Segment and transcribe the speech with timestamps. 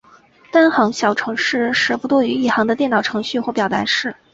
[0.51, 4.15] 单行小程式是不多于一行的电脑程序或表达式。